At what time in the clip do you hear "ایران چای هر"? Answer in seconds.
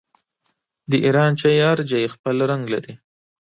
1.05-1.79